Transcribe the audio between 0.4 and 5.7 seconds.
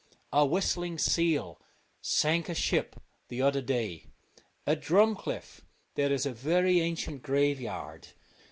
whistling seal sank a ship the other day. At Drumcliff